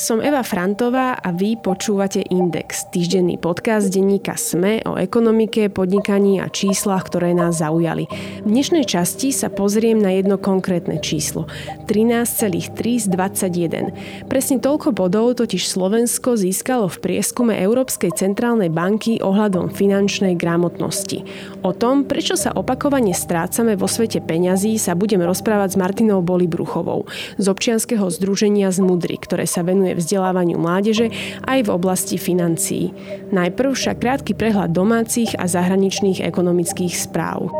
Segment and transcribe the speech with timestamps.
[0.00, 6.48] Som Eva Frantová a vy počúvate Index, týždenný podcast denníka SME o ekonomike, podnikaní a
[6.48, 8.08] číslach, ktoré nás zaujali.
[8.40, 11.52] V dnešnej časti sa pozriem na jedno konkrétne číslo.
[11.84, 14.24] 13,3 z 21.
[14.24, 21.28] Presne toľko bodov totiž Slovensko získalo v prieskume Európskej centrálnej banky ohľadom finančnej gramotnosti.
[21.60, 27.04] O tom, prečo sa opakovane strácame vo svete peňazí, sa budem rozprávať s Martinou Bolibruchovou
[27.36, 31.10] z občianskeho združenia Zmudry, ktoré sa venuje venuje vzdelávaniu mládeže
[31.46, 32.94] aj v oblasti financií.
[33.34, 37.50] Najprv však krátky prehľad domácich a zahraničných ekonomických správ.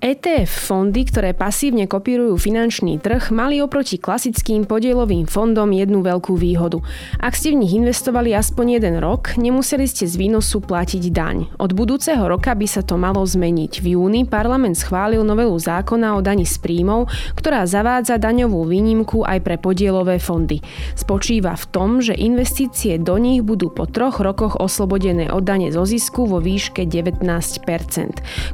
[0.00, 6.80] ETF fondy, ktoré pasívne kopírujú finančný trh, mali oproti klasickým podielovým fondom jednu veľkú výhodu.
[7.20, 11.52] Ak ste v nich investovali aspoň jeden rok, nemuseli ste z výnosu platiť daň.
[11.60, 13.84] Od budúceho roka by sa to malo zmeniť.
[13.84, 19.44] V júni parlament schválil novelu zákona o dani z príjmov, ktorá zavádza daňovú výnimku aj
[19.44, 20.64] pre podielové fondy.
[20.96, 25.84] Spočíva v tom, že investície do nich budú po troch rokoch oslobodené od dane zo
[25.84, 27.20] zisku vo výške 19%.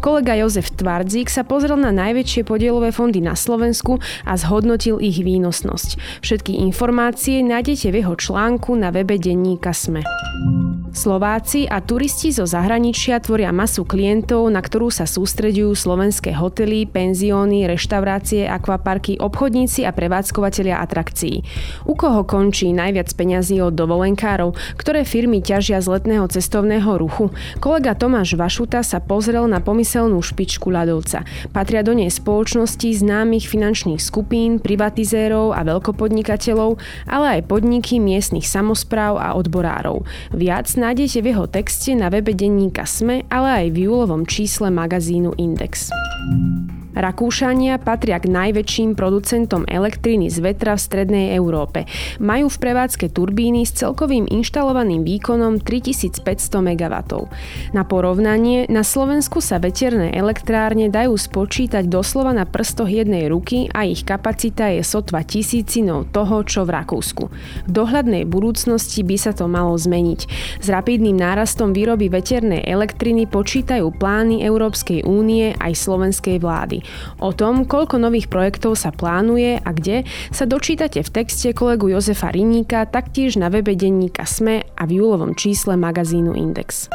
[0.02, 6.24] Kolega Jozef Tvardzik sa pozrel na najväčšie podielové fondy na Slovensku a zhodnotil ich výnosnosť.
[6.24, 10.00] Všetky informácie nájdete v jeho článku na webe denníka SME.
[10.96, 17.68] Slováci a turisti zo zahraničia tvoria masu klientov, na ktorú sa sústredujú slovenské hotely, penzióny,
[17.68, 21.44] reštaurácie, akvaparky, obchodníci a prevádzkovateľia atrakcií.
[21.84, 24.56] U koho končí najviac peňazí od dovolenkárov?
[24.80, 27.28] Ktoré firmy ťažia z letného cestovného ruchu?
[27.60, 31.28] Kolega Tomáš Vašuta sa pozrel na pomyselnú špičku ľadovca.
[31.52, 39.20] Patria do nej spoločnosti známych finančných skupín, privatizérov a veľkopodnikateľov, ale aj podniky miestnych samozpráv
[39.20, 40.08] a odborárov.
[40.32, 44.70] Viac na nájdete v jeho texte na webe denníka SME, ale aj v júlovom čísle
[44.70, 45.90] magazínu Index.
[46.96, 51.84] Rakúšania patria k najväčším producentom elektriny z vetra v strednej Európe.
[52.16, 56.24] Majú v prevádzke turbíny s celkovým inštalovaným výkonom 3500
[56.56, 56.94] MW.
[57.76, 63.84] Na porovnanie, na Slovensku sa veterné elektrárne dajú spočítať doslova na prstoch jednej ruky a
[63.84, 67.28] ich kapacita je sotva tisícinou toho, čo v Rakúsku.
[67.68, 70.20] V dohľadnej budúcnosti by sa to malo zmeniť.
[70.64, 76.85] S rapidným nárastom výroby veternej elektriny počítajú plány Európskej únie aj slovenskej vlády.
[77.20, 82.32] O tom, koľko nových projektov sa plánuje a kde, sa dočítate v texte kolegu Jozefa
[82.32, 86.88] Riníka taktiež na webe denníka SME a v júlovom čísle magazínu Index.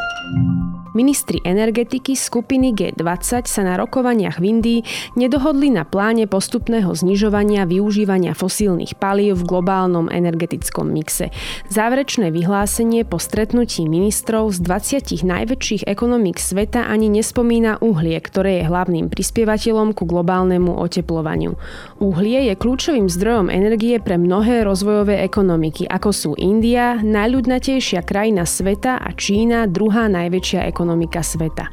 [0.91, 4.79] Ministri energetiky skupiny G20 sa na rokovaniach v Indii
[5.15, 11.31] nedohodli na pláne postupného znižovania využívania fosílnych palív v globálnom energetickom mixe.
[11.71, 18.67] Záverečné vyhlásenie po stretnutí ministrov z 20 najväčších ekonomík sveta ani nespomína uhlie, ktoré je
[18.67, 21.55] hlavným prispievateľom ku globálnemu oteplovaniu.
[22.03, 28.99] Uhlie je kľúčovým zdrojom energie pre mnohé rozvojové ekonomiky, ako sú India, najľudnatejšia krajina sveta
[28.99, 31.65] a Čína, druhá najväčšia ekonomika ekonomika sveta.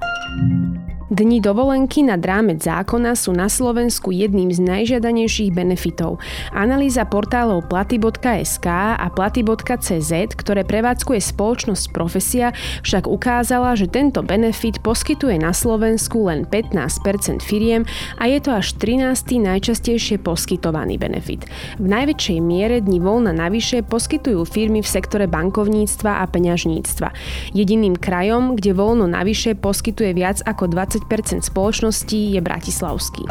[1.08, 6.20] Dni dovolenky na rámec zákona sú na Slovensku jedným z najžiadanejších benefitov.
[6.52, 12.52] Analýza portálov platy.sk a platy.cz, ktoré prevádzkuje spoločnosť Profesia,
[12.84, 17.88] však ukázala, že tento benefit poskytuje na Slovensku len 15% firiem
[18.20, 19.40] a je to až 13.
[19.40, 21.48] najčastejšie poskytovaný benefit.
[21.80, 27.16] V najväčšej miere dni voľna navyše poskytujú firmy v sektore bankovníctva a peňažníctva.
[27.56, 33.24] Jediným krajom, kde voľno navyše poskytuje viac ako 20 20% spoločností je bratislavský.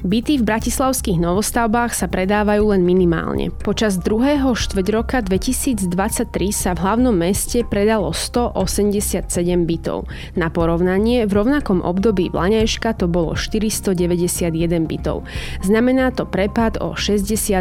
[0.00, 3.52] Byty v bratislavských novostavbách sa predávajú len minimálne.
[3.52, 5.92] Počas druhého štveť roka 2023
[6.56, 9.28] sa v hlavnom meste predalo 187
[9.68, 10.08] bytov.
[10.40, 15.28] Na porovnanie, v rovnakom období Vlaňajška to bolo 491 bytov.
[15.60, 17.60] Znamená to prepad o 62%.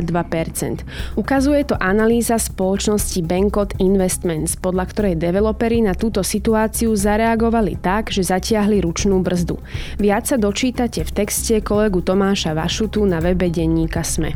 [1.19, 8.23] Ukazuje to analýza spoločnosti Bankot Investments, podľa ktorej developeri na túto situáciu zareagovali tak, že
[8.23, 9.59] zatiahli ručnú brzdu.
[9.99, 14.31] Viac sa dočítate v texte kolegu Tomáša Tomáša Vašutu na webe denníka Sme.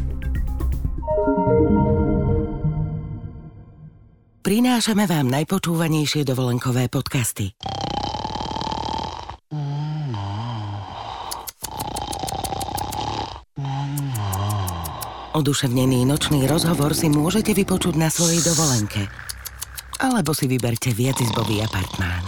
[4.44, 7.56] Prinášame vám najpočúvanejšie dovolenkové podcasty.
[15.32, 19.08] Oduševnený nočný rozhovor si môžete vypočuť na svojej dovolenke.
[20.04, 22.28] Alebo si vyberte viacizbový apartmán.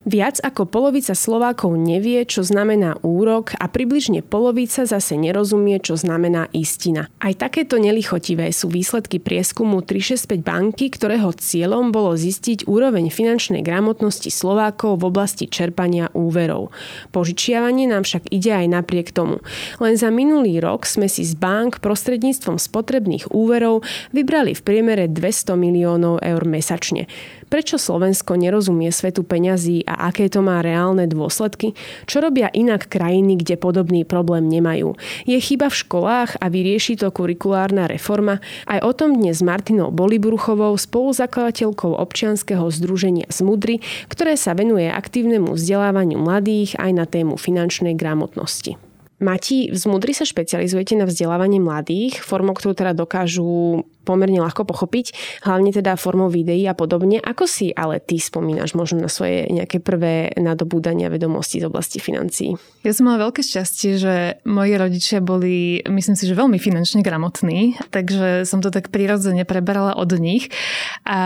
[0.00, 6.48] Viac ako polovica Slovákov nevie, čo znamená úrok a približne polovica zase nerozumie, čo znamená
[6.56, 7.12] istina.
[7.20, 14.32] Aj takéto nelichotivé sú výsledky prieskumu 365 banky, ktorého cieľom bolo zistiť úroveň finančnej gramotnosti
[14.32, 16.72] Slovákov v oblasti čerpania úverov.
[17.12, 19.44] Požičiavanie nám však ide aj napriek tomu.
[19.84, 23.84] Len za minulý rok sme si z bank prostredníctvom spotrebných úverov
[24.16, 27.04] vybrali v priemere 200 miliónov eur mesačne.
[27.50, 31.74] Prečo Slovensko nerozumie svetu peňazí a aké to má reálne dôsledky?
[32.06, 34.94] Čo robia inak krajiny, kde podobný problém nemajú?
[35.26, 38.38] Je chyba v školách a vyrieši to kurikulárna reforma?
[38.70, 45.50] Aj o tom dnes s Martinou Bolibruchovou, spoluzakladateľkou občianskeho združenia Smudry, ktoré sa venuje aktívnemu
[45.50, 48.78] vzdelávaniu mladých aj na tému finančnej gramotnosti.
[49.20, 55.14] Mati, v Zmudri sa špecializujete na vzdelávanie mladých, formou, ktorú teda dokážu pomerne ľahko pochopiť,
[55.46, 57.22] hlavne teda formou videí a podobne.
[57.22, 62.58] Ako si ale ty spomínaš možno na svoje nejaké prvé nadobúdania vedomostí z oblasti financií?
[62.82, 67.78] Ja som mala veľké šťastie, že moji rodičia boli, myslím si, že veľmi finančne gramotní,
[67.94, 70.50] takže som to tak prirodzene preberala od nich.
[71.06, 71.20] A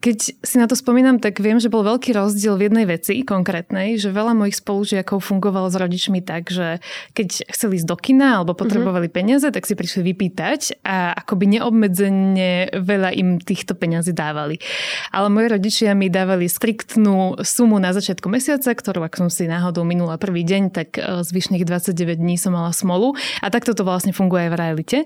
[0.00, 4.00] keď si na to spomínam, tak viem, že bol veľký rozdiel v jednej veci konkrétnej,
[4.00, 6.80] že veľa mojich spolužiakov fungovalo s rodičmi tak, že
[7.12, 9.18] keď chceli ísť do kina alebo potrebovali mm-hmm.
[9.18, 11.58] peniaze, tak si prišli vypýtať a akoby
[11.98, 14.62] neobmedzene veľa im týchto peňazí dávali.
[15.10, 19.82] Ale moji rodičia mi dávali striktnú sumu na začiatku mesiaca, ktorú ak som si náhodou
[19.82, 24.14] minula prvý deň, tak e, zvyšných 29 dní som mala smolu a takto to vlastne
[24.14, 24.98] funguje aj v realite.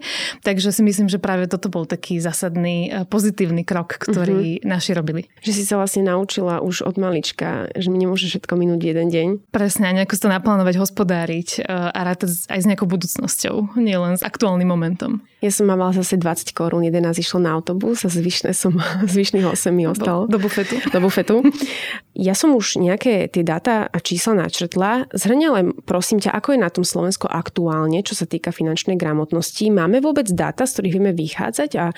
[0.45, 4.69] Takže si myslím, že práve toto bol taký zásadný e, pozitívny krok, ktorý mm-hmm.
[4.69, 5.23] naši robili.
[5.41, 9.29] Že si sa vlastne naučila už od malička, že mi nemôže všetko minúť jeden deň.
[9.55, 14.69] Presne, nejako to naplánovať, hospodáriť e, a rátať aj s nejakou budúcnosťou, nielen s aktuálnym
[14.69, 15.23] momentom.
[15.43, 18.81] Ja som mala zase 20 korún, 11 išlo na autobus a zvyšné som,
[19.13, 20.25] zvyšných 8 mi ostalo.
[20.25, 20.81] Do, do bufetu.
[20.89, 21.37] Do bufetu.
[22.17, 25.13] Ja som už nejaké tie dáta a čísla načrtla.
[25.13, 29.69] Zhrňa len prosím ťa, ako je na tom Slovensko aktuálne, čo sa týka finančnej gramotnosti.
[29.69, 31.93] Máme vôbec dáta, z ktorých vieme vychádzať a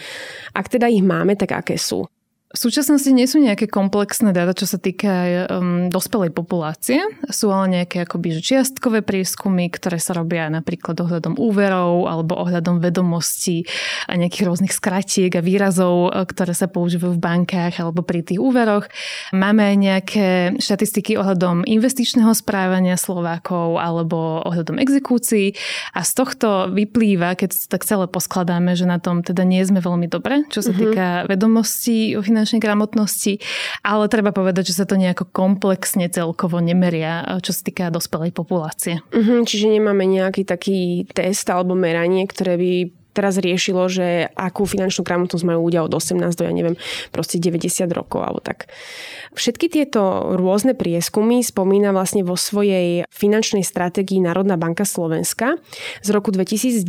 [0.56, 2.08] ak teda ich máme, tak aké sú?
[2.54, 5.10] V súčasnosti nie sú nejaké komplexné dáta, čo sa týka
[5.50, 7.02] um, dospelej populácie.
[7.26, 13.66] Sú ale nejaké akoby čiastkové prieskumy, ktoré sa robia napríklad ohľadom úverov alebo ohľadom vedomostí
[14.06, 18.38] a nejakých rôznych skratiek a výrazov, e, ktoré sa používajú v bankách alebo pri tých
[18.38, 18.86] úveroch.
[19.34, 25.58] Máme aj nejaké štatistiky ohľadom investičného správania Slovákov alebo ohľadom exekúcií
[25.90, 29.82] a z tohto vyplýva, keď to tak celé poskladáme, že na tom teda nie sme
[29.82, 30.78] veľmi dobre, čo sa mm-hmm.
[30.86, 33.40] týka vedomostí o finančnej gramotnosti,
[33.80, 39.00] ale treba povedať, že sa to nejako komplexne celkovo nemeria, čo sa týka dospelej populácie.
[39.16, 42.72] Uh-huh, čiže nemáme nejaký taký test alebo meranie, ktoré by
[43.14, 46.76] teraz riešilo, že akú finančnú gramotnosť majú ľudia od 18 do, ja neviem,
[47.14, 48.66] proste 90 rokov alebo tak.
[49.34, 55.58] Všetky tieto rôzne prieskumy spomína vlastne vo svojej finančnej stratégii Národná banka Slovenska
[56.02, 56.86] z roku 2019.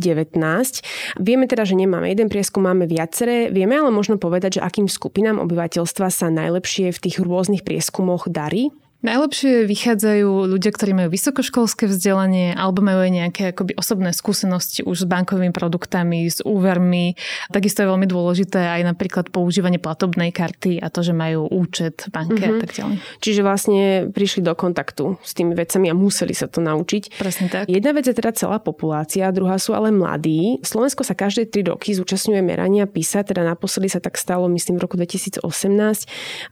[1.18, 3.50] Vieme teda, že nemáme jeden prieskum, máme viaceré.
[3.50, 8.70] Vieme ale možno povedať, že akým skupinám obyvateľstva sa najlepšie v tých rôznych prieskumoch darí?
[9.04, 15.04] Najlepšie vychádzajú ľudia, ktorí majú vysokoškolské vzdelanie alebo majú aj nejaké akoby osobné skúsenosti už
[15.04, 17.12] s bankovými produktami, s úvermi.
[17.52, 22.10] Takisto je veľmi dôležité aj napríklad používanie platobnej karty a to, že majú účet v
[22.10, 22.50] banke mm-hmm.
[22.50, 22.62] a mhm.
[22.64, 22.96] tak ďalej.
[23.20, 27.20] Čiže vlastne prišli do kontaktu s tými vecami a museli sa to naučiť.
[27.20, 27.68] Presne tak.
[27.68, 30.58] Jedna vec je teda celá populácia, druhá sú ale mladí.
[30.64, 34.88] Slovensko sa každé tri roky zúčastňuje merania PISA, teda naposledy sa tak stalo, myslím, v
[34.88, 35.44] roku 2018.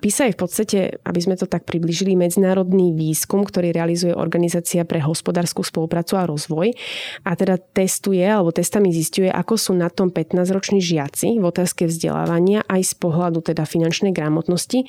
[0.04, 4.84] PISA je v podstate, aby sme to tak približili, medzi medzinárodný výskum, ktorý realizuje Organizácia
[4.84, 6.76] pre hospodárskú spoluprácu a rozvoj
[7.24, 12.60] a teda testuje alebo testami zistuje, ako sú na tom 15-roční žiaci v otázke vzdelávania
[12.68, 14.84] aj z pohľadu teda finančnej gramotnosti.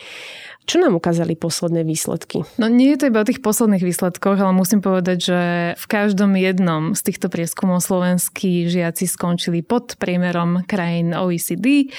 [0.65, 2.41] Čo nám ukázali posledné výsledky?
[2.57, 5.39] No nie je to iba o tých posledných výsledkoch, ale musím povedať, že
[5.77, 11.93] v každom jednom z týchto prieskumov slovenskí žiaci skončili pod priemerom krajín OECD.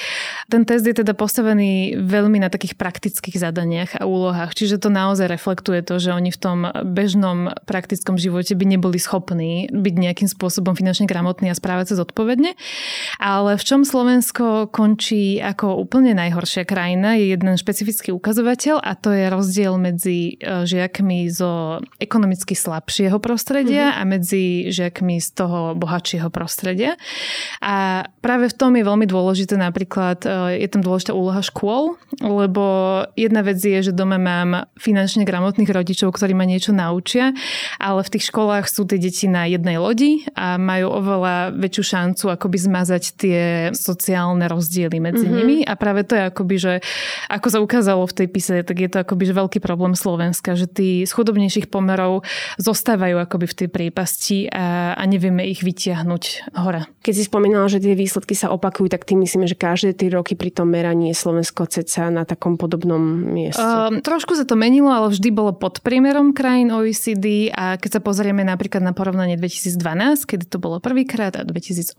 [0.50, 5.30] Ten test je teda postavený veľmi na takých praktických zadaniach a úlohách, čiže to naozaj
[5.30, 10.74] reflektuje to, že oni v tom bežnom praktickom živote by neboli schopní byť nejakým spôsobom
[10.74, 12.58] finančne gramotní a správať sa zodpovedne.
[13.22, 18.92] Ale v čom Slovensko končí ako úplne najhoršia krajina je jeden špecifický ukazovateľ ukazovateľ a
[18.96, 24.00] to je rozdiel medzi e, žiakmi zo ekonomicky slabšieho prostredia mm-hmm.
[24.00, 26.96] a medzi žiakmi z toho bohatšieho prostredia.
[27.60, 32.64] A práve v tom je veľmi dôležité napríklad, e, je tam dôležitá úloha škôl, lebo
[33.14, 37.36] jedna vec je, že doma mám finančne gramotných rodičov, ktorí ma niečo naučia,
[37.76, 42.24] ale v tých školách sú tie deti na jednej lodi a majú oveľa väčšiu šancu
[42.32, 43.40] akoby zmazať tie
[43.76, 45.36] sociálne rozdiely medzi mm-hmm.
[45.36, 46.72] nimi a práve to je akoby, že
[47.28, 51.02] ako sa ukázalo v tej PISE, tak je to akoby veľký problém Slovenska, že tí
[51.02, 52.22] z chudobnejších pomerov
[52.62, 56.86] zostávajú akoby v tej priepasti a, a nevieme ich vytiahnuť hore.
[57.02, 60.38] Keď si spomínala, že tie výsledky sa opakujú, tak tým myslíme, že každé tri roky
[60.38, 63.62] pri tom meraní je Slovensko ceca na takom podobnom mieste.
[63.62, 68.00] Um, trošku sa to menilo, ale vždy bolo pod priemerom krajín OECD a keď sa
[68.02, 71.98] pozrieme napríklad na porovnanie 2012, kedy to bolo prvýkrát a 2018,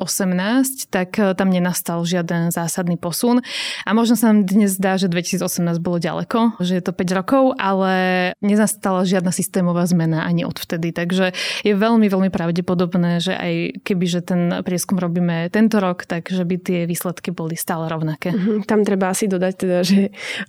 [0.87, 3.43] tak e, tam nenastal žiaden zásadný posun.
[3.83, 7.43] A možno sa nám dnes zdá, že 2018 bolo ďaleko, že je to 5 rokov,
[7.57, 7.93] ale
[8.39, 10.93] nenastala žiadna systémová zmena ani odvtedy.
[10.93, 11.33] Takže
[11.65, 16.45] je veľmi, veľmi pravdepodobné, že aj keby že ten prieskum robíme tento rok, tak že
[16.45, 18.31] by tie výsledky boli stále rovnaké.
[18.31, 18.63] Uh-huh.
[18.63, 19.99] Tam treba asi dodať teda, že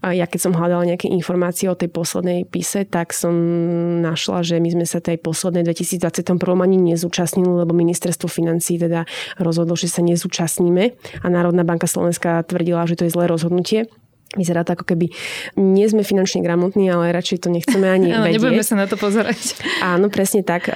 [0.02, 3.34] ja keď som hľadala nejaké informácie o tej poslednej pise, tak som
[4.00, 9.08] našla, že my sme sa tej poslednej 2021 ani nezúčastnili, lebo ministerstvo financí teda
[9.40, 10.84] rozhodlo, že sa nezúčastníme
[11.22, 13.90] a Národná banka Slovenska tvrdila, že to je zlé rozhodnutie.
[14.36, 15.08] Vyzerá to ako keby
[15.56, 18.36] nie sme finančne gramotní, ale radšej to nechceme ani vedieť.
[18.36, 19.56] Nebudeme sa na to pozerať.
[19.80, 20.68] Áno, presne tak.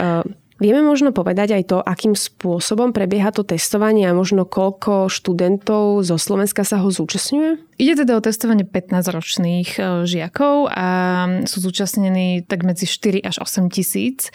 [0.63, 6.15] Vieme možno povedať aj to, akým spôsobom prebieha to testovanie a možno koľko študentov zo
[6.15, 7.73] Slovenska sa ho zúčastňuje?
[7.83, 10.89] Ide teda o testovanie 15-ročných e, žiakov a
[11.51, 14.31] sú zúčastnení tak medzi 4 až 8 tisíc.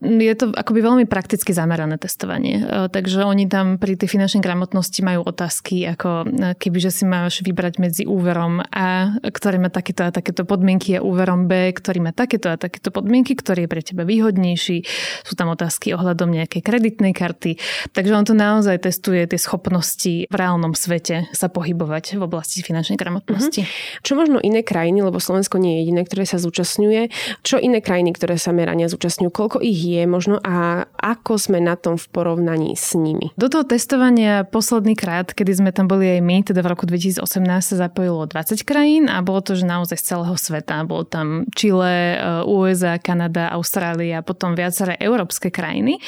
[0.00, 2.64] Je to akoby veľmi prakticky zamerané testovanie.
[2.64, 7.44] E, takže oni tam pri tej finančnej gramotnosti majú otázky, ako e, kebyže si máš
[7.44, 12.16] vybrať medzi úverom A, ktorý má takéto a takéto podmienky a úverom B, ktorý má
[12.16, 14.80] takéto a takéto podmienky, ktorý je pre teba výhodnejší.
[15.28, 17.58] Sú tam otázky ohľadom nejakej kreditnej karty.
[17.90, 22.94] Takže on to naozaj testuje tie schopnosti v reálnom svete sa pohybovať v oblasti finančnej
[22.94, 23.66] gramotnosti.
[23.66, 24.06] Uh-huh.
[24.06, 27.10] Čo možno iné krajiny, lebo Slovensko nie je jediné, ktoré sa zúčastňuje,
[27.42, 31.74] čo iné krajiny, ktoré sa merania zúčastňujú, koľko ich je možno a ako sme na
[31.74, 33.34] tom v porovnaní s nimi?
[33.34, 37.24] Do toho testovania posledný krát, kedy sme tam boli aj my, teda v roku 2018
[37.58, 40.86] sa zapojilo 20 krajín a bolo to, že naozaj z celého sveta.
[40.86, 45.98] Bolo tam Chile, eh, USA, Kanada, Austrália, potom viaceré európske krajiny.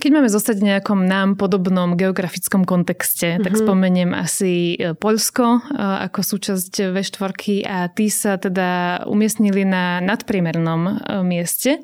[0.00, 3.44] Keď máme zostať v nejakom nám podobnom geografickom kontexte, mm-hmm.
[3.44, 3.60] tak mhm.
[3.62, 7.32] spomeniem asi eh, Poľsko, eh, ako súčasť V4
[7.68, 10.92] a tí sa teda umiestnili na nadpriemernom e,
[11.22, 11.80] mieste.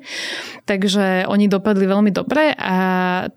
[0.65, 2.77] Takže oni dopadli veľmi dobre a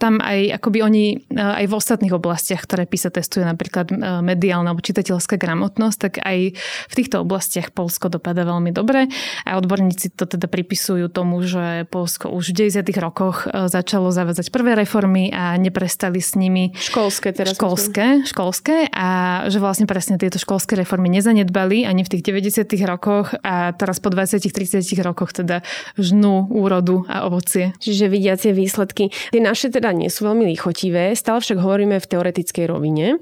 [0.00, 3.94] tam aj akoby oni e, aj v ostatných oblastiach, ktoré PISA testuje, napríklad e,
[4.24, 6.38] mediálna alebo čitateľská gramotnosť, tak aj
[6.88, 9.08] v týchto oblastiach Polsko dopada veľmi dobre
[9.44, 12.84] a odborníci to teda pripisujú tomu, že Polsko už v 90.
[13.00, 19.08] rokoch začalo zavádzať prvé reformy a neprestali s nimi školské teraz školské, školské a
[19.50, 22.70] že vlastne presne tieto školské reformy nezanedbali ani v tých 90.
[22.86, 25.66] rokoch a teraz po 20-30 rokoch teda
[25.98, 27.74] žnú úrodu a ovocie.
[27.82, 29.10] Čiže vidiacie výsledky.
[29.32, 33.16] Tie naše teda nie sú veľmi lichotivé, stále však hovoríme v teoretickej rovine.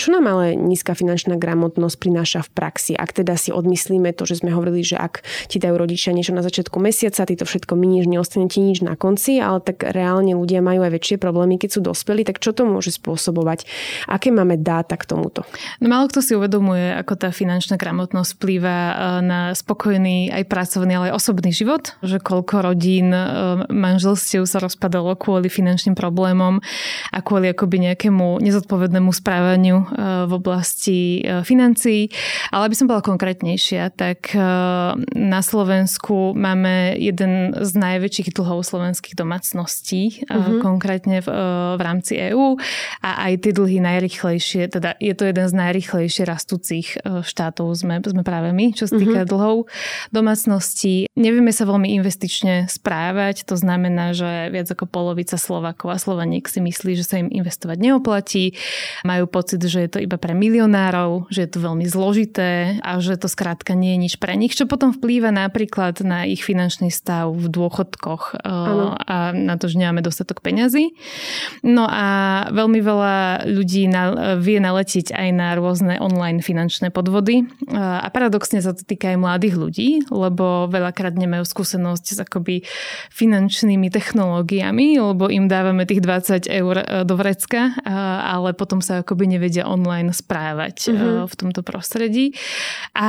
[0.00, 2.92] Čo nám ale nízka finančná gramotnosť prináša v praxi?
[2.96, 5.20] Ak teda si odmyslíme to, že sme hovorili, že ak
[5.52, 8.96] ti dajú rodičia niečo na začiatku mesiaca, ty to všetko minieš, neostane ti nič na
[8.96, 12.62] konci, ale tak reálne ľudia majú aj väčšie problémy, keď sú dospelí, tak čo to
[12.62, 13.66] môže spôsobovať?
[14.06, 15.42] Aké máme dáta k tomuto?
[15.82, 18.94] No málo kto si uvedomuje, ako tá finančná gramotnosť vplýva e,
[19.26, 21.98] na spokojný aj pracovný, ale aj osobný život.
[22.06, 23.26] Že koľko rodín, e,
[23.74, 26.62] manželstiev sa rozpadalo kvôli finančným problémom
[27.10, 29.86] a kvôli akoby nejakému nezodpovednému správaniu e,
[30.30, 30.98] v oblasti
[31.42, 32.12] financií.
[32.54, 34.30] Ale aby som bola konkrétnejšia, tak
[35.16, 40.60] na Slovensku máme jeden z najväčších dlhov slovenských domácností, mm-hmm.
[40.60, 41.28] konkrétne v,
[41.76, 42.60] v rámci EÚ
[43.00, 48.04] a aj tie dlhy najrychlejšie, teda je to jeden z najrychlejšie rastúcich e, štátov sme,
[48.04, 49.32] sme práve my, čo sa týka mm-hmm.
[49.32, 49.56] dlhov
[50.12, 51.08] domácností.
[51.16, 56.60] Nevieme sa veľmi investične správať, to znamená, že viac ako polovica Slovakov a Slovaniek si
[56.60, 58.44] myslí, že sa im investovať neoplatí.
[59.06, 63.16] Majú pocit, že je to iba pre milionárov, že je to veľmi zložité a že
[63.16, 67.32] to skrátka nie je nič pre nich, čo potom vplýva napríklad na ich finančný stav
[67.32, 68.94] v dôchodkoch ano.
[68.94, 70.92] E, a na to, že nemáme dostatok peňazí.
[71.62, 72.06] No a
[72.50, 73.14] veľmi veľa
[73.46, 77.46] ľudí na, vie naletiť aj na rôzne online finančné podvody.
[77.72, 82.66] A paradoxne sa to týka aj mladých ľudí, lebo veľakrát nemajú skúsenosť s akoby
[83.14, 89.38] finančnými technológiami, lebo im dávame tých 20 eur e, do vrecka, ale potom sa akoby
[89.38, 91.30] nevedia online správať mm-hmm.
[91.30, 92.34] v tomto prostredí.
[92.96, 93.08] A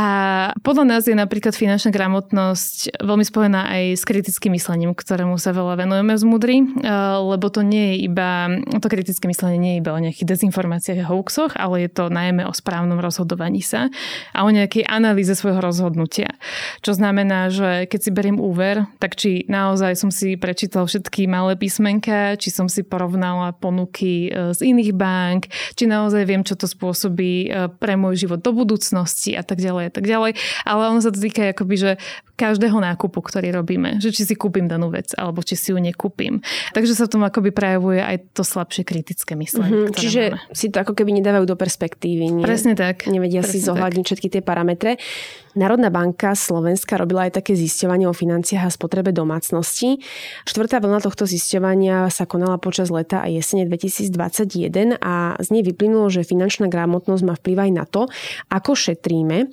[0.61, 5.79] podľa nás je napríklad finančná gramotnosť veľmi spojená aj s kritickým myslením, ktorému sa veľa
[5.79, 6.91] venujeme v Zmudri, e,
[7.23, 8.51] lebo to nie je iba,
[8.83, 12.43] to kritické myslenie nie je iba o nejakých dezinformáciách a hoaxoch, ale je to najmä
[12.43, 13.87] o správnom rozhodovaní sa
[14.35, 16.35] a o nejakej analýze svojho rozhodnutia.
[16.83, 21.55] Čo znamená, že keď si beriem úver, tak či naozaj som si prečítal všetky malé
[21.55, 25.47] písmenka, či som si porovnala ponuky e, z iných bank,
[25.79, 29.83] či naozaj viem, čo to spôsobí e, pre môj život do budúcnosti a tak ďalej
[29.87, 30.35] a tak ďalej.
[30.67, 31.91] Ale ono sa to týka akoby, že
[32.37, 33.97] každého nákupu, ktorý robíme.
[33.97, 36.39] Že či si kúpim danú vec, alebo či si ju nekúpim.
[36.77, 39.89] Takže sa v tom akoby prejavuje aj to slabšie kritické myslenie.
[39.89, 40.53] Mm-hmm, čiže máme.
[40.53, 42.37] si to ako keby nedávajú do perspektívy.
[42.37, 42.45] Nie?
[42.45, 43.09] Presne tak.
[43.09, 44.09] Nevedia Presne si zohľadniť tak.
[44.13, 45.01] všetky tie parametre.
[45.57, 49.97] Národná banka Slovenska robila aj také zisťovanie o financiách a spotrebe domácnosti.
[50.45, 56.13] Štvrtá vlna tohto zisťovania sa konala počas leta a jesene 2021 a z nej vyplynulo,
[56.13, 58.05] že finančná gramotnosť má vplyv aj na to,
[58.53, 59.49] ako šetríme.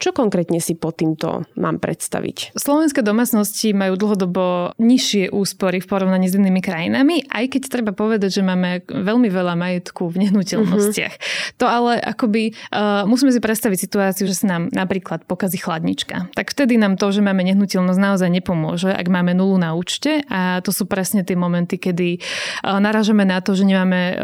[0.00, 2.21] Čo konkrétne si pod týmto mám predstaviť?
[2.54, 8.38] Slovenské domácnosti majú dlhodobo nižšie úspory v porovnaní s inými krajinami, aj keď treba povedať,
[8.38, 11.14] že máme veľmi veľa majetku v nehnuteľnostiach.
[11.18, 11.58] Mm-hmm.
[11.58, 16.30] To ale akoby uh, musíme si predstaviť situáciu, že sa nám napríklad pokazí chladnička.
[16.36, 20.62] Tak vtedy nám to, že máme nehnuteľnosť naozaj nepomôže, ak máme nulu na účte a
[20.62, 22.20] to sú presne tie momenty, kedy e,
[22.62, 24.14] naražame na to, že nemáme e,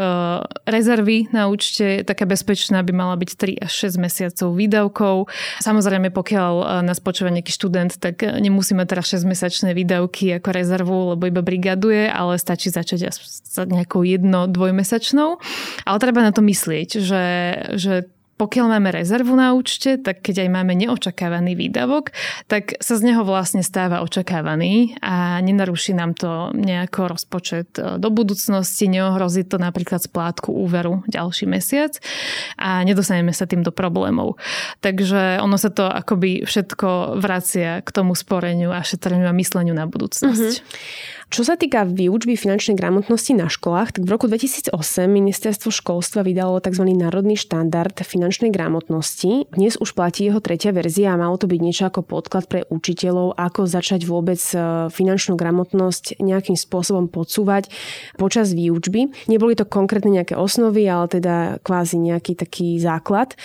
[0.69, 3.29] rezervy na účte, taká bezpečná by mala byť
[3.59, 5.15] 3 až 6 mesiacov výdavkov.
[5.63, 11.41] Samozrejme, pokiaľ nás počúva nejaký študent, tak nemusíme teraz 6-mesačné výdavky ako rezervu, lebo iba
[11.41, 13.09] brigaduje, ale stačí začať
[13.65, 15.41] nejakou jedno, dvojmesačnou.
[15.87, 17.25] Ale treba na to myslieť, že,
[17.79, 17.93] že
[18.39, 22.15] pokiaľ máme rezervu na účte, tak keď aj máme neočakávaný výdavok,
[22.47, 28.07] tak sa z neho vlastne stáva očakávaný a nenaruší nám to nejako rozpočet e, do
[28.07, 31.99] budúcnosti, neohrozí to napríklad splátku úveru ďalší mesiac
[32.55, 34.39] a nedostaneme sa tým do problémov.
[34.79, 39.83] Takže ono sa to akoby všetko vracia k tomu sporeniu a šetreniu a mysleniu na
[39.83, 40.53] budúcnosť.
[40.63, 41.18] Mm-hmm.
[41.29, 44.73] Čo sa týka výučby finančnej gramotnosti na školách, tak v roku 2008
[45.05, 46.89] ministerstvo školstva vydalo tzv.
[46.89, 49.45] národný štandard finančnej gramotnosti.
[49.53, 53.37] Dnes už platí jeho tretia verzia a malo to byť niečo ako podklad pre učiteľov,
[53.37, 57.69] ako začať vôbec e, finančnú gramotnosť nejakým spôsobom podsúvať
[58.17, 59.29] počas výučby.
[59.29, 63.37] Neboli to konkrétne nejaké osnovy, ale teda kvázi nejaký taký základ.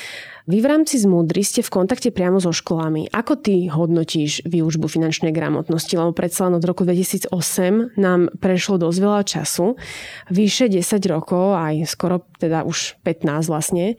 [0.44, 3.08] Vy v rámci Zmudry ste v kontakte priamo so školami.
[3.08, 5.96] Ako ty hodnotíš výučbu finančnej gramotnosti?
[5.96, 9.80] Lebo predsa len od roku 2008 nám prešlo dosť veľa času.
[10.28, 13.96] Vyše 10 rokov, aj skoro teda už 15 vlastne.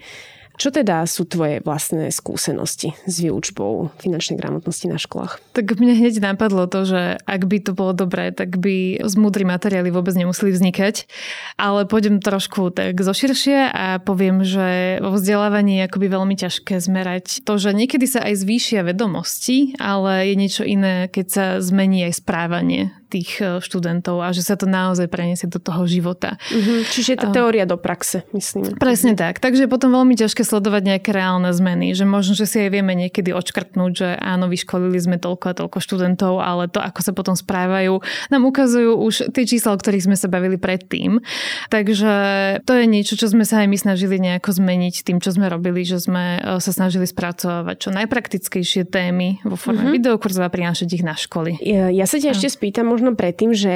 [0.55, 5.39] Čo teda sú tvoje vlastné skúsenosti s výučbou finančnej gramotnosti na školách?
[5.51, 9.43] Tak mne hneď napadlo to, že ak by to bolo dobré, tak by z múdry
[9.43, 11.07] materiály vôbec nemuseli vznikať.
[11.59, 17.43] Ale pôjdem trošku tak zoširšie a poviem, že vo vzdelávaní je akoby veľmi ťažké zmerať
[17.43, 22.23] to, že niekedy sa aj zvýšia vedomosti, ale je niečo iné, keď sa zmení aj
[22.23, 26.35] správanie tých e, študentov a že sa to naozaj preniesie do toho života.
[26.51, 26.79] Mm-hmm.
[26.91, 28.75] Čiže je to teória do praxe, myslím.
[28.75, 29.39] Presne tak.
[29.39, 32.91] Takže je potom veľmi ťažké sledovať nejaké reálne zmeny, že možno, že si aj vieme
[32.91, 37.35] niekedy odškrtnúť, že áno, vyškolili sme toľko a toľko študentov, ale to, ako sa potom
[37.37, 41.23] správajú, nám ukazujú už tie čísla, o ktorých sme sa bavili predtým.
[41.69, 42.11] Takže
[42.65, 45.85] to je niečo, čo sme sa aj my snažili nejako zmeniť tým, čo sme robili,
[45.85, 49.95] že sme e, sa snažili spracovať čo najpraktickejšie témy vo forme mm-hmm.
[50.01, 51.61] videokurzov a prinášať ich na školy.
[51.61, 53.73] Ja, ja sa ťa ešte spýtam možno možno predtým, že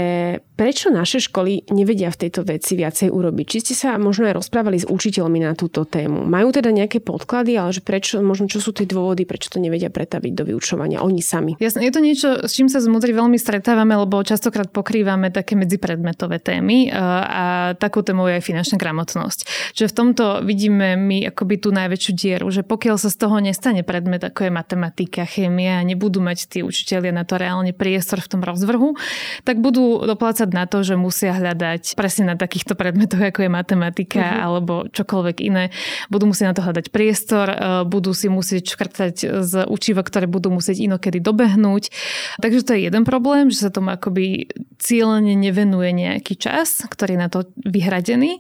[0.58, 3.46] prečo naše školy nevedia v tejto veci viacej urobiť?
[3.46, 6.26] Či ste sa možno aj rozprávali s učiteľmi na túto tému?
[6.26, 9.94] Majú teda nejaké podklady, ale že prečo, možno čo sú tie dôvody, prečo to nevedia
[9.94, 11.54] pretaviť do vyučovania oni sami?
[11.62, 16.42] Jasne, je to niečo, s čím sa zmudri veľmi stretávame, lebo častokrát pokrývame také medzipredmetové
[16.42, 19.39] témy e, a takú tému je aj finančná gramotnosť.
[19.78, 23.86] Čiže v tomto vidíme my akoby tú najväčšiu dieru, že pokiaľ sa z toho nestane
[23.86, 28.42] predmet, ako je matematika, chémia, nebudú mať tí učiteľia na to reálne priestor v tom
[28.42, 28.96] rozvrhu,
[29.43, 34.22] tak budú doplácať na to, že musia hľadať presne na takýchto predmetoch, ako je matematika
[34.22, 34.45] uh-huh.
[34.45, 35.74] alebo čokoľvek iné.
[36.08, 40.54] Budú musieť na to hľadať priestor, e, budú si musieť škrtať z učívok, ktoré budú
[40.54, 41.91] musieť inokedy dobehnúť.
[42.39, 47.24] Takže to je jeden problém, že sa tomu akoby cieľene nevenuje nejaký čas, ktorý je
[47.24, 48.39] na to vyhradený.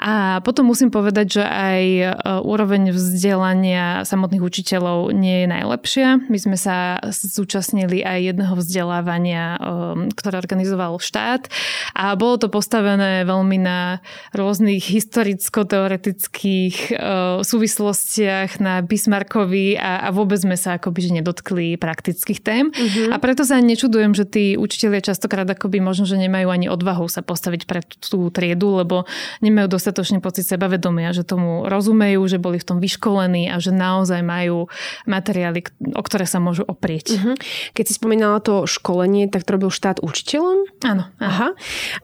[0.00, 2.04] A potom musím povedať, že aj e,
[2.40, 6.08] úroveň vzdelania samotných učiteľov nie je najlepšia.
[6.26, 9.58] My sme sa zúčastnili aj jedného vzdelávania e,
[10.12, 11.48] ktoré organizoval štát
[11.94, 14.02] a bolo to postavené veľmi na
[14.34, 16.92] rôznych historicko-teoretických e,
[17.46, 22.72] súvislostiach, na Bismarckovi a, a vôbec sme sa akoby že nedotkli praktických tém.
[22.72, 23.14] Uh-huh.
[23.14, 27.20] A preto sa nečudujem, že tí učitelia častokrát akoby možno, že nemajú ani odvahu sa
[27.20, 29.04] postaviť pre tú triedu, lebo
[29.44, 34.24] nemajú dostatočný pocit sebavedomia, že tomu rozumejú, že boli v tom vyškolení a že naozaj
[34.24, 34.66] majú
[35.04, 35.62] materiály,
[35.94, 37.14] o ktoré sa môžu oprieť.
[37.14, 37.34] Uh-huh.
[37.76, 40.58] Keď si spomínala to školenie, tak to robil štát štát učiteľom?
[40.82, 41.06] Áno.
[41.22, 41.54] Aha.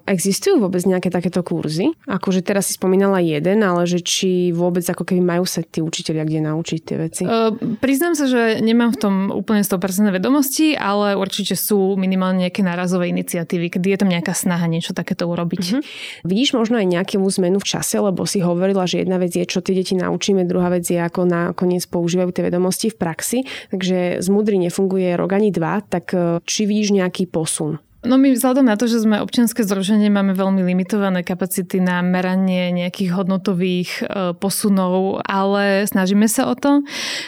[0.07, 1.90] Existujú vôbec nejaké takéto kurzy?
[2.07, 6.22] Akože teraz si spomínala jeden, ale že či vôbec ako keby majú sa tí učiteľia
[6.22, 7.22] kde naučiť tie veci?
[7.26, 7.50] Uh,
[7.83, 13.11] priznám sa, že nemám v tom úplne 100% vedomosti, ale určite sú minimálne nejaké nárazové
[13.11, 15.64] iniciatívy, kedy je tam nejaká snaha niečo takéto urobiť.
[15.66, 15.83] Uh-huh.
[16.22, 19.59] Vidíš možno aj nejakú zmenu v čase, lebo si hovorila, že jedna vec je, čo
[19.64, 23.38] tie deti naučíme, druhá vec je, ako nakoniec používajú tie vedomosti v praxi.
[23.72, 27.80] Takže z mudry nefunguje rok ani dva, tak e, či vidíš nejaký posun?
[28.00, 32.72] No my vzhľadom na to, že sme občianske združenie, máme veľmi limitované kapacity na meranie
[32.72, 36.80] nejakých hodnotových e, posunov, ale snažíme sa o to.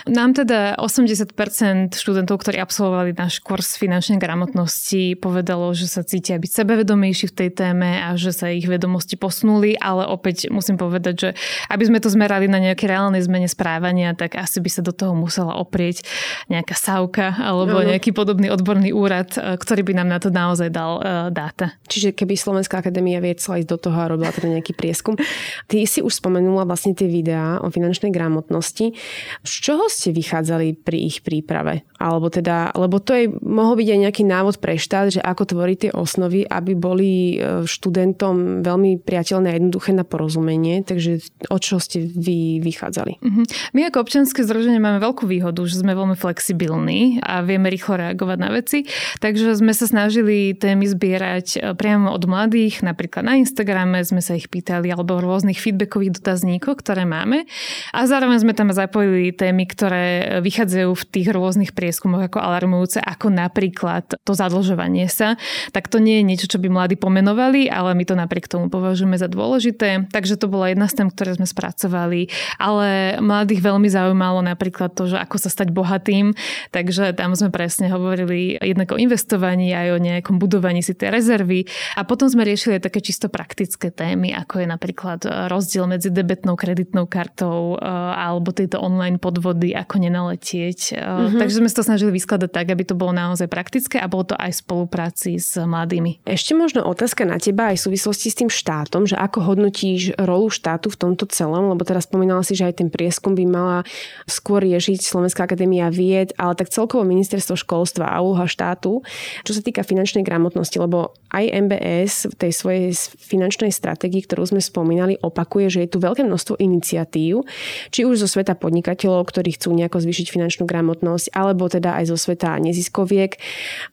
[0.08, 6.64] Nám teda 80% študentov, ktorí absolvovali náš kurz finančnej gramotnosti, povedalo, že sa cítia byť
[6.64, 11.30] sebevedomejší v tej téme a že sa ich vedomosti posunuli, ale opäť musím povedať, že
[11.68, 15.12] aby sme to zmerali na nejaké reálnej zmene správania, tak asi by sa do toho
[15.12, 16.00] musela oprieť
[16.48, 20.70] nejaká sávka alebo nejaký podobný odborný úrad, e, ktorý by nám na to naozaj naozaj
[20.70, 21.02] dal uh,
[21.34, 21.74] dáta.
[21.90, 25.18] Čiže keby Slovenská akadémia viedla ísť do toho a robila teda nejaký prieskum.
[25.66, 28.94] Ty si už spomenula vlastne tie videá o finančnej gramotnosti.
[29.42, 31.82] Z čoho ste vychádzali pri ich príprave?
[31.98, 35.78] Alebo teda, lebo to je, mohol byť aj nejaký návod pre štát, že ako tvoriť
[35.88, 40.86] tie osnovy, aby boli e, študentom veľmi priateľné a jednoduché na porozumenie.
[40.86, 43.22] Takže od čoho ste vy vychádzali?
[43.22, 43.44] Uh-huh.
[43.74, 48.38] My ako občianske združenie máme veľkú výhodu, že sme veľmi flexibilní a vieme rýchlo reagovať
[48.38, 48.84] na veci.
[49.22, 54.36] Takže sme sa snažili témy zbierať e, priamo od mladých, napríklad na Instagrame sme sa
[54.36, 57.48] ich pýtali, alebo rôznych feedbackových dotazníkoch, ktoré máme.
[57.92, 63.30] A zároveň sme tam zapojili témy, ktoré vychádzajú v tých rôznych prieskumoch ako alarmujúce, ako
[63.30, 65.40] napríklad to zadlžovanie sa.
[65.70, 69.16] Tak to nie je niečo, čo by mladí pomenovali, ale my to napriek tomu považujeme
[69.16, 70.08] za dôležité.
[70.10, 72.28] Takže to bola jedna z tém, ktoré sme spracovali.
[72.58, 76.34] Ale mladých veľmi zaujímalo napríklad to, že ako sa stať bohatým.
[76.74, 81.62] Takže tam sme presne hovorili jednak o investovaní aj o nejakom budovaní si tej rezervy.
[81.94, 86.10] A potom sme riešili aj také čisto praktické témy, ako je napríklad e, rozdiel medzi
[86.10, 87.86] debetnou kreditnou kartou e,
[88.18, 90.98] alebo tieto online podvody, ako nenaletieť.
[90.98, 91.38] Mm-hmm.
[91.38, 94.34] Takže sme sa to snažili vyskladať tak, aby to bolo naozaj praktické a bolo to
[94.34, 96.26] aj v spolupráci s mladými.
[96.26, 100.50] Ešte možno otázka na teba aj v súvislosti s tým štátom, že ako hodnotíš rolu
[100.50, 103.78] štátu v tomto celom, lebo teraz spomínala si, že aj ten prieskum by mala
[104.26, 109.04] skôr riešiť Slovenská akadémia vied, ale tak celkovo ministerstvo školstva a úloha štátu.
[109.44, 112.86] Čo sa týka finančnej gramotnosti, lebo aj MBS v tej svojej
[113.20, 117.44] finančnej stratégii, ktorú sme spomínali, opakuje, že je tu veľké množstvo iniciatív,
[117.92, 122.16] či už zo sveta podnikateľov, ktorí chcú nejako zvýšiť finančnú gramotnosť, alebo teda aj zo
[122.16, 123.36] sveta neziskoviek.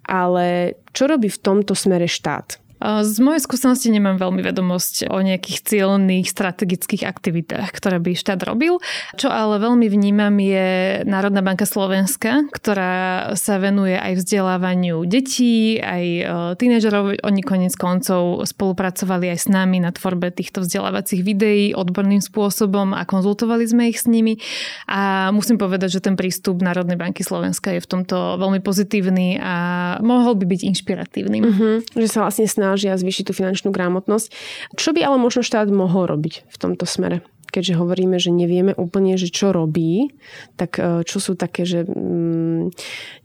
[0.07, 2.68] Ale čo robí v tomto smere štát?
[2.79, 8.79] Z mojej skúsenosti nemám veľmi vedomosť o nejakých cieľných strategických aktivitách, ktoré by štát robil.
[9.19, 16.05] Čo ale veľmi vnímam je Národná banka Slovenska, ktorá sa venuje aj vzdelávaniu detí, aj
[16.07, 16.23] e,
[16.55, 17.19] tínežerov.
[17.27, 23.03] Oni konec koncov spolupracovali aj s nami na tvorbe týchto vzdelávacích videí odborným spôsobom a
[23.03, 24.39] konzultovali sme ich s nimi.
[24.87, 29.55] A musím povedať, že ten prístup Národnej banky Slovenska je v tomto veľmi pozitívny a
[29.99, 31.43] mohol by byť inšpiratívnym.
[31.43, 31.75] Uh-huh.
[31.99, 34.29] Že sa vlastne snaží snažia zvýšiť tú finančnú gramotnosť.
[34.77, 37.25] Čo by ale možno štát mohol robiť v tomto smere?
[37.49, 40.13] keďže hovoríme, že nevieme úplne, že čo robí,
[40.53, 42.69] tak e, čo sú také, že mm,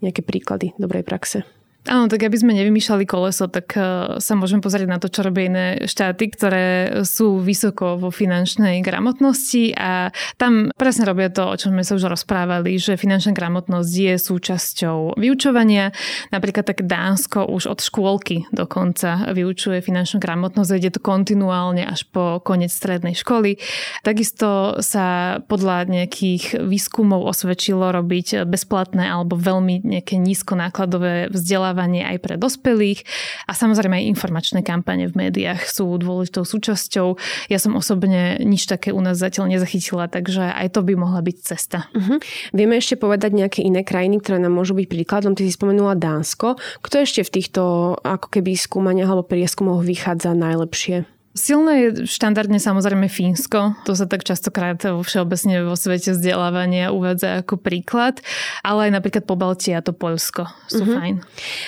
[0.01, 1.45] nejaké príklady dobrej praxe?
[1.85, 5.53] Áno, tak aby sme nevymýšľali koleso, tak e, sa môžeme pozrieť na to, čo robia
[5.53, 6.65] iné štáty, ktoré
[7.05, 10.09] sú vysoko vo finančnej gramotnosti a
[10.41, 15.21] tam presne robia to, o čom sme sa už rozprávali, že finančná gramotnosť je súčasťou
[15.21, 15.93] vyučovania.
[16.33, 22.41] Napríklad tak Dánsko už od škôlky dokonca vyučuje finančnú gramotnosť, ide to kontinuálne až po
[22.41, 23.61] koniec strednej školy.
[24.01, 32.19] Takisto sa podľa nejakých výskumov osvedčilo robiť bezplatné alebo veľmi nejaké nízkonákladové vzdelávanie vzdelávanie aj
[32.23, 33.03] pre dospelých
[33.51, 37.19] a samozrejme aj informačné kampane v médiách sú dôležitou súčasťou.
[37.51, 41.37] Ja som osobne nič také u nás zatiaľ nezachytila, takže aj to by mohla byť
[41.43, 41.91] cesta.
[41.91, 42.23] Uh-huh.
[42.55, 45.35] Vieme ešte povedať nejaké iné krajiny, ktoré nám môžu byť príkladom.
[45.35, 46.55] Ty si spomenula Dánsko.
[46.81, 47.63] Kto ešte v týchto
[47.99, 51.14] ako keby skúmaniach alebo prieskumoch vychádza najlepšie?
[51.35, 53.75] Silné je štandardne samozrejme Fínsko.
[53.91, 58.23] To sa tak častokrát všeobecne vo svete vzdelávania uvádza ako príklad.
[58.63, 60.95] Ale aj napríklad po Baltii a to Poľsko sú mm-hmm.
[60.95, 61.15] fajn.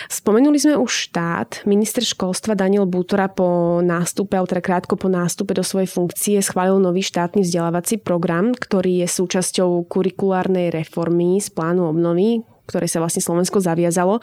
[0.06, 1.66] Spomenuli sme už štát.
[1.66, 6.78] Minister školstva Daniel Bútora po nástupe, alebo teda krátko po nástupe do svojej funkcie schválil
[6.78, 13.22] nový štátny vzdelávací program, ktorý je súčasťou kurikulárnej reformy z plánu obnovy ktoré sa vlastne
[13.22, 14.20] Slovensko zaviazalo.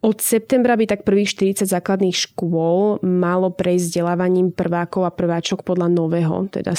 [0.00, 5.92] Od septembra by tak prvých 40 základných škôl malo prejsť vzdelávaním prvákov a prváčok podľa
[5.92, 6.72] nového teda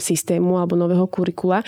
[0.00, 1.64] systému alebo nového kurikula.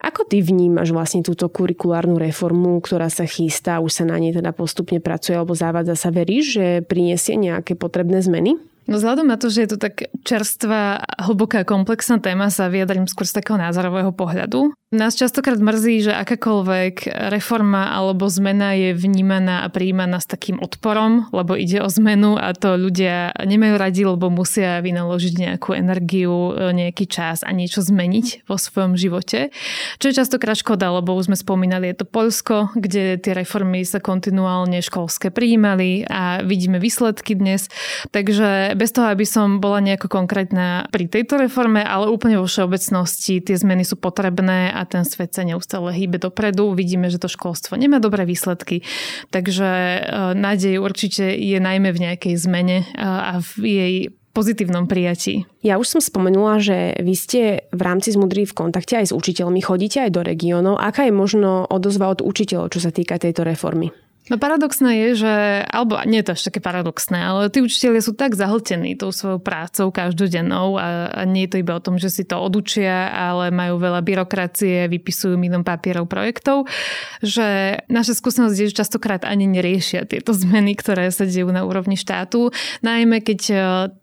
[0.00, 4.56] Ako ty vnímaš vlastne túto kurikulárnu reformu, ktorá sa chystá, už sa na nej teda
[4.56, 6.08] postupne pracuje alebo závadza sa?
[6.08, 8.69] Veríš, že priniesie nejaké potrebné zmeny?
[8.88, 13.28] No vzhľadom na to, že je to tak čerstvá, hlboká, komplexná téma, sa vyjadrím skôr
[13.28, 14.72] z takého názorového pohľadu.
[14.90, 21.30] Nás častokrát mrzí, že akákoľvek reforma alebo zmena je vnímaná a prijímaná s takým odporom,
[21.30, 27.06] lebo ide o zmenu a to ľudia nemajú radi, lebo musia vynaložiť nejakú energiu, nejaký
[27.06, 29.54] čas a niečo zmeniť vo svojom živote.
[30.02, 34.02] Čo je častokrát škoda, lebo už sme spomínali, je to Polsko, kde tie reformy sa
[34.02, 37.70] kontinuálne školské prijímali a vidíme výsledky dnes.
[38.10, 43.40] Takže bez toho, aby som bola nejako konkrétna pri tejto reforme, ale úplne vo všeobecnosti
[43.42, 46.74] tie zmeny sú potrebné a ten svet sa neustále hýbe dopredu.
[46.74, 48.82] Vidíme, že to školstvo nemá dobré výsledky,
[49.30, 50.00] takže e,
[50.36, 53.94] nádej určite je najmä v nejakej zmene e, a v jej
[54.30, 55.44] pozitívnom prijatí.
[55.60, 57.40] Ja už som spomenula, že vy ste
[57.74, 60.78] v rámci Zmudry v kontakte aj s učiteľmi, chodíte aj do regiónov.
[60.78, 63.90] Aká je možno odozva od učiteľov, čo sa týka tejto reformy?
[64.30, 65.34] No paradoxné je, že,
[65.66, 69.42] alebo nie je to až také paradoxné, ale tí učiteľia sú tak zahltení tou svojou
[69.42, 73.50] prácou každodennou a, a nie je to iba o tom, že si to odučia, ale
[73.50, 76.70] majú veľa byrokracie, vypisujú milión papierov projektov,
[77.18, 81.98] že naša skúsenosť je, že častokrát ani neriešia tieto zmeny, ktoré sa dejú na úrovni
[81.98, 82.54] štátu,
[82.86, 83.54] najmä keď e,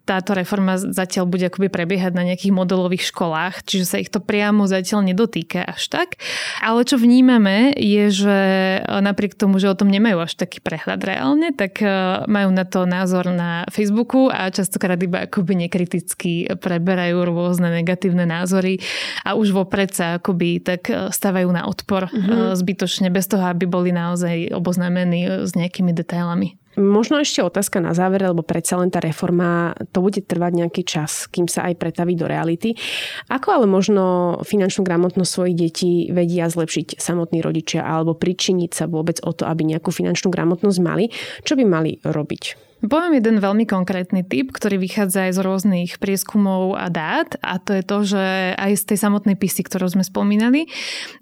[0.04, 4.68] táto reforma zatiaľ bude akoby prebiehať na nejakých modelových školách, čiže sa ich to priamo
[4.68, 6.20] zatiaľ nedotýka až tak.
[6.60, 8.38] Ale čo vnímame je, že
[8.84, 11.86] e, napriek tomu, že o tom nemajú nemajú až taký prehľad reálne, tak e,
[12.26, 18.82] majú na to názor na Facebooku a častokrát iba akoby nekriticky preberajú rôzne negatívne názory
[19.22, 22.58] a už vopred sa akoby tak e, stavajú na odpor mm-hmm.
[22.58, 26.58] zbytočne bez toho, aby boli naozaj oboznámení s nejakými detailami.
[26.78, 31.26] Možno ešte otázka na záver, lebo predsa len tá reforma, to bude trvať nejaký čas,
[31.26, 32.78] kým sa aj pretaví do reality.
[33.26, 39.18] Ako ale možno finančnú gramotnosť svojich detí vedia zlepšiť samotní rodičia alebo pričiniť sa vôbec
[39.26, 41.10] o to, aby nejakú finančnú gramotnosť mali?
[41.42, 42.67] Čo by mali robiť?
[42.78, 47.74] Poviem jeden veľmi konkrétny typ, ktorý vychádza aj z rôznych prieskumov a dát a to
[47.74, 50.70] je to, že aj z tej samotnej pisy, ktorú sme spomínali,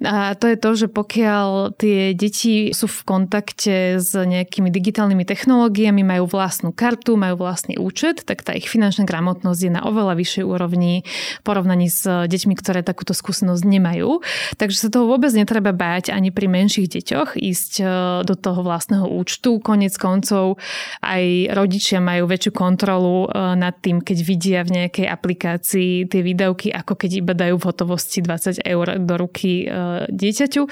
[0.05, 6.05] a to je to, že pokiaľ tie deti sú v kontakte s nejakými digitálnymi technológiami,
[6.05, 10.45] majú vlastnú kartu, majú vlastný účet, tak tá ich finančná gramotnosť je na oveľa vyššej
[10.45, 11.09] úrovni
[11.41, 14.21] v porovnaní s deťmi, ktoré takúto skúsenosť nemajú.
[14.61, 17.85] Takže sa toho vôbec netreba báť ani pri menších deťoch ísť e,
[18.29, 19.57] do toho vlastného účtu.
[19.65, 20.61] Konec koncov
[21.01, 26.73] aj rodičia majú väčšiu kontrolu e, nad tým, keď vidia v nejakej aplikácii tie výdavky,
[26.73, 29.67] ako keď iba dajú v hotovosti 20 eur do ruky e,
[30.11, 30.63] dieťaťu.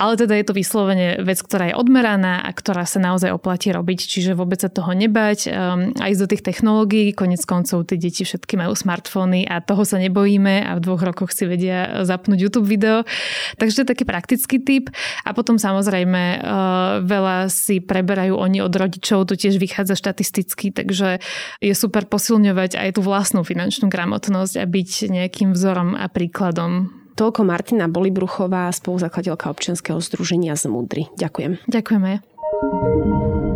[0.00, 3.98] Ale teda je to vyslovene vec, ktorá je odmeraná a ktorá sa naozaj oplatí robiť,
[4.06, 5.50] čiže vôbec sa toho nebať.
[5.96, 10.64] Aj do tých technológií, konec koncov tie deti všetky majú smartfóny a toho sa nebojíme
[10.64, 13.04] a v dvoch rokoch si vedia zapnúť YouTube video.
[13.60, 14.90] Takže to je taký praktický typ.
[15.24, 16.38] A potom samozrejme e,
[17.04, 21.20] veľa si preberajú oni od rodičov, to tiež vychádza štát štatisticky, takže
[21.60, 26.88] je super posilňovať aj tú vlastnú finančnú gramotnosť a byť nejakým vzorom a príkladom.
[27.20, 31.12] Toľko Martina Bolibruchová, spoluzakladateľka občianskeho združenia Zmudry.
[31.20, 31.60] Ďakujem.
[31.68, 33.55] Ďakujeme.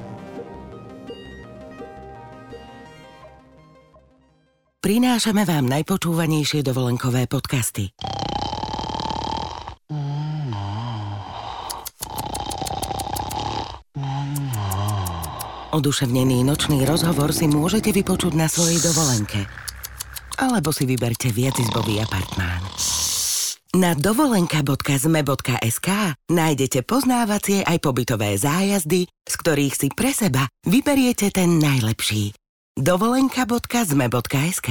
[4.81, 7.93] Prinášame vám najpočúvanejšie dovolenkové podcasty.
[15.71, 19.47] Oduševnený nočný rozhovor si môžete vypočuť na svojej dovolenke.
[20.41, 22.59] Alebo si vyberte viacizbový apartmán.
[23.71, 25.87] Na dovolenka.zme.sk
[26.27, 32.40] nájdete poznávacie aj pobytové zájazdy, z ktorých si pre seba vyberiete ten najlepší.
[32.75, 34.69] dovolenka.zme.sk